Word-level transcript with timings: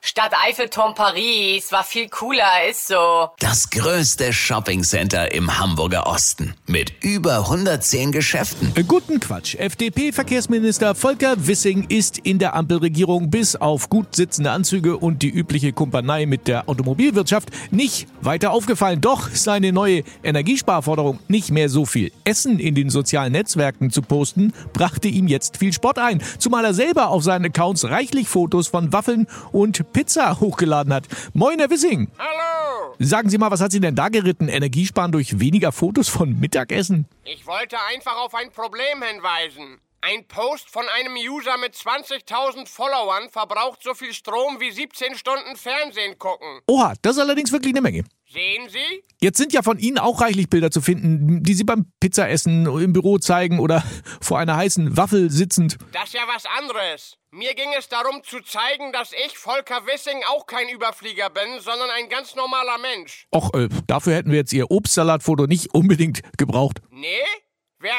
Stadt 0.00 0.32
Eiffelturm 0.46 0.94
Paris 0.94 1.72
war 1.72 1.82
viel 1.82 2.08
cooler, 2.08 2.68
ist 2.70 2.86
so. 2.86 3.30
Das 3.40 3.68
größte 3.68 4.32
Shoppingcenter 4.32 5.32
im 5.32 5.58
Hamburger 5.58 6.06
Osten 6.06 6.54
mit 6.66 6.92
über 7.02 7.38
110 7.38 8.12
Geschäften. 8.12 8.72
Äh, 8.76 8.84
Guten 8.84 9.18
Quatsch. 9.18 9.56
FDP-Verkehrsminister 9.56 10.94
Volker 10.94 11.34
Wissing 11.46 11.86
ist 11.88 12.18
in 12.18 12.38
der 12.38 12.54
Ampelregierung 12.54 13.28
bis 13.28 13.56
auf 13.56 13.88
gut 13.88 14.14
sitzende 14.14 14.52
Anzüge 14.52 14.96
und 14.96 15.22
die 15.22 15.30
übliche 15.30 15.72
Kumpanei 15.72 16.26
mit 16.26 16.46
der 16.46 16.68
Automobilwirtschaft 16.68 17.50
nicht 17.72 18.06
weiter 18.20 18.52
aufgefallen. 18.52 19.00
Doch 19.00 19.28
seine 19.32 19.72
neue 19.72 20.04
Energiesparforderung, 20.22 21.18
nicht 21.26 21.50
mehr 21.50 21.68
so 21.68 21.84
viel 21.84 22.12
Essen 22.22 22.60
in 22.60 22.76
den 22.76 22.88
sozialen 22.88 23.32
Netzwerken 23.32 23.90
zu 23.90 24.02
posten, 24.02 24.52
brachte 24.72 25.08
ihm 25.08 25.26
jetzt 25.26 25.56
viel 25.56 25.72
Spott 25.72 25.98
ein. 25.98 26.22
Zumal 26.38 26.64
er 26.64 26.74
selber 26.74 27.08
auf 27.08 27.24
seinen 27.24 27.46
Accounts 27.46 27.84
reichlich 27.84 28.28
Fotos 28.28 28.68
von 28.68 28.92
Waffeln 28.92 29.26
und 29.50 29.87
Pizza 29.92 30.40
hochgeladen 30.40 30.92
hat. 30.92 31.06
Moin, 31.34 31.58
Herr 31.58 31.70
Wissing. 31.70 32.08
Hallo! 32.18 32.94
Sagen 32.98 33.30
Sie 33.30 33.38
mal, 33.38 33.50
was 33.50 33.60
hat 33.60 33.72
Sie 33.72 33.80
denn 33.80 33.94
da 33.94 34.08
geritten? 34.08 34.48
Energiesparen 34.48 35.12
durch 35.12 35.38
weniger 35.38 35.72
Fotos 35.72 36.08
von 36.08 36.38
Mittagessen? 36.38 37.06
Ich 37.24 37.46
wollte 37.46 37.76
einfach 37.92 38.16
auf 38.16 38.34
ein 38.34 38.50
Problem 38.50 39.02
hinweisen. 39.02 39.78
Ein 40.00 40.28
Post 40.28 40.70
von 40.70 40.84
einem 40.96 41.14
User 41.16 41.58
mit 41.58 41.74
20.000 41.74 42.68
Followern 42.68 43.30
verbraucht 43.30 43.82
so 43.82 43.94
viel 43.94 44.12
Strom 44.12 44.60
wie 44.60 44.70
17 44.70 45.16
Stunden 45.16 45.56
Fernsehen 45.56 46.16
gucken. 46.18 46.60
Oha, 46.68 46.94
das 47.02 47.16
ist 47.16 47.22
allerdings 47.22 47.50
wirklich 47.50 47.72
eine 47.72 47.80
Menge. 47.80 48.04
Sehen 48.32 48.68
Sie? 48.68 49.02
Jetzt 49.20 49.38
sind 49.38 49.52
ja 49.52 49.62
von 49.62 49.78
Ihnen 49.78 49.98
auch 49.98 50.20
reichlich 50.20 50.48
Bilder 50.48 50.70
zu 50.70 50.80
finden, 50.82 51.42
die 51.42 51.54
Sie 51.54 51.64
beim 51.64 51.90
Pizzaessen 51.98 52.66
im 52.66 52.92
Büro 52.92 53.18
zeigen 53.18 53.58
oder 53.58 53.82
vor 54.20 54.38
einer 54.38 54.56
heißen 54.56 54.96
Waffel 54.96 55.30
sitzend. 55.30 55.78
Das 55.92 56.04
ist 56.04 56.14
ja 56.14 56.28
was 56.32 56.44
anderes. 56.46 57.16
Mir 57.32 57.54
ging 57.54 57.70
es 57.76 57.88
darum 57.88 58.22
zu 58.22 58.40
zeigen, 58.40 58.92
dass 58.92 59.12
ich, 59.12 59.36
Volker 59.36 59.84
Wissing, 59.86 60.22
auch 60.28 60.46
kein 60.46 60.68
Überflieger 60.68 61.28
bin, 61.28 61.60
sondern 61.60 61.90
ein 61.90 62.08
ganz 62.08 62.36
normaler 62.36 62.78
Mensch. 62.78 63.26
Och, 63.34 63.52
äh, 63.54 63.68
dafür 63.88 64.14
hätten 64.14 64.30
wir 64.30 64.38
jetzt 64.38 64.52
Ihr 64.52 64.70
Obstsalatfoto 64.70 65.46
nicht 65.46 65.74
unbedingt 65.74 66.20
gebraucht. 66.38 66.80
Nee? 66.90 67.24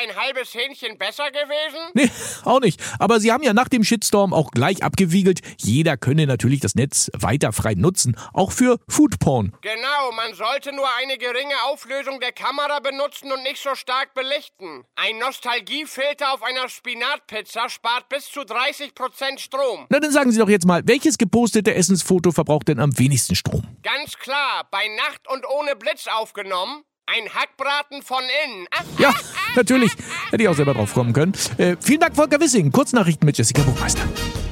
Ein 0.00 0.14
halbes 0.14 0.54
Hähnchen 0.54 0.96
besser 0.96 1.28
gewesen? 1.32 1.90
Nee, 1.94 2.08
auch 2.44 2.60
nicht. 2.60 2.80
Aber 3.00 3.18
Sie 3.18 3.32
haben 3.32 3.42
ja 3.42 3.52
nach 3.52 3.68
dem 3.68 3.82
Shitstorm 3.82 4.32
auch 4.32 4.52
gleich 4.52 4.84
abgewiegelt, 4.84 5.40
jeder 5.58 5.96
könne 5.96 6.26
natürlich 6.28 6.60
das 6.60 6.76
Netz 6.76 7.10
weiter 7.14 7.52
frei 7.52 7.74
nutzen, 7.74 8.16
auch 8.32 8.52
für 8.52 8.78
Foodporn. 8.88 9.56
Genau, 9.60 10.12
man 10.14 10.34
sollte 10.34 10.72
nur 10.72 10.86
eine 11.00 11.18
geringe 11.18 11.54
Auflösung 11.66 12.20
der 12.20 12.30
Kamera 12.30 12.78
benutzen 12.78 13.32
und 13.32 13.42
nicht 13.42 13.60
so 13.60 13.74
stark 13.74 14.14
belichten. 14.14 14.84
Ein 14.94 15.18
Nostalgiefilter 15.18 16.32
auf 16.32 16.44
einer 16.44 16.68
Spinatpizza 16.68 17.68
spart 17.68 18.08
bis 18.08 18.30
zu 18.30 18.42
30% 18.42 19.40
Strom. 19.40 19.86
Na, 19.88 19.98
dann 19.98 20.12
sagen 20.12 20.30
Sie 20.30 20.38
doch 20.38 20.48
jetzt 20.48 20.66
mal, 20.66 20.82
welches 20.86 21.18
gepostete 21.18 21.74
Essensfoto 21.74 22.30
verbraucht 22.30 22.68
denn 22.68 22.78
am 22.78 22.96
wenigsten 22.98 23.34
Strom? 23.34 23.66
Ganz 23.82 24.16
klar, 24.16 24.68
bei 24.70 24.86
Nacht 25.08 25.28
und 25.28 25.44
ohne 25.48 25.74
Blitz 25.74 26.06
aufgenommen. 26.06 26.84
Ein 27.10 27.24
Hackbraten 27.32 28.02
von 28.02 28.22
innen. 28.44 28.66
Ah, 28.70 28.82
Ja, 28.98 29.14
natürlich. 29.56 29.92
Hätte 30.30 30.42
ich 30.42 30.48
auch 30.48 30.54
selber 30.54 30.74
drauf 30.74 30.92
kommen 30.92 31.14
können. 31.14 31.32
Äh, 31.56 31.76
vielen 31.80 32.00
Dank, 32.00 32.14
Volker 32.14 32.38
Wissing. 32.38 32.70
Kurznachrichten 32.70 33.24
mit 33.24 33.38
Jessica 33.38 33.62
Buchmeister. 33.62 34.02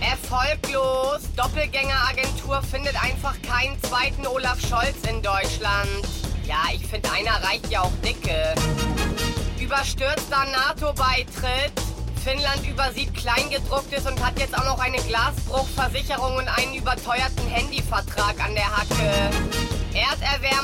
Erfolglos. 0.00 1.20
Doppelgängeragentur 1.36 2.62
findet 2.62 2.94
einfach 3.02 3.34
keinen 3.42 3.80
zweiten 3.82 4.26
Olaf 4.26 4.58
Scholz 4.60 4.96
in 5.06 5.20
Deutschland. 5.22 5.90
Ja, 6.46 6.62
ich 6.72 6.86
finde, 6.86 7.10
einer 7.12 7.42
reicht 7.46 7.70
ja 7.70 7.82
auch 7.82 7.92
dicke. 8.02 8.54
Überstürzter 9.60 10.46
NATO-Beitritt. 10.50 11.72
Finnland 12.24 12.66
übersieht 12.68 13.14
Kleingedrucktes 13.14 14.06
und 14.06 14.24
hat 14.24 14.38
jetzt 14.40 14.56
auch 14.58 14.64
noch 14.64 14.78
eine 14.78 14.96
Glasbruchversicherung 14.96 16.36
und 16.36 16.48
einen 16.48 16.74
überteuerten 16.74 17.46
Handyvertrag 17.48 18.34
an 18.42 18.54
der 18.54 18.74
Hacke. 18.76 19.30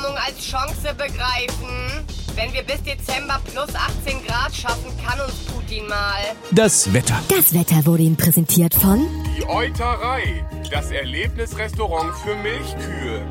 Erderwärmung 0.03 0.17
als 0.17 0.45
Chance 0.45 0.93
begreifen. 0.97 2.05
Wenn 2.35 2.51
wir 2.53 2.63
bis 2.63 2.81
Dezember 2.83 3.39
plus 3.45 3.69
18 3.75 4.25
Grad 4.25 4.53
schaffen, 4.53 4.91
kann 5.05 5.19
uns 5.21 5.33
Putin 5.53 5.87
mal. 5.87 6.35
Das 6.51 6.91
Wetter. 6.93 7.19
Das 7.29 7.53
Wetter 7.53 7.85
wurde 7.85 8.03
Ihnen 8.03 8.17
präsentiert 8.17 8.73
von 8.73 9.07
Die 9.37 9.47
Euterei, 9.47 10.45
das 10.71 10.91
Erlebnisrestaurant 10.91 12.15
für 12.17 12.35
Milchkühe. 12.35 13.25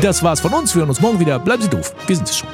Das 0.00 0.22
war's 0.22 0.40
von 0.40 0.54
uns. 0.54 0.74
Wir 0.74 0.80
hören 0.80 0.90
uns 0.90 1.00
morgen 1.00 1.18
wieder. 1.18 1.38
Bleiben 1.38 1.62
Sie 1.62 1.68
doof. 1.68 1.92
Wir 2.06 2.16
sind 2.16 2.28
es 2.28 2.38
schon. 2.38 2.48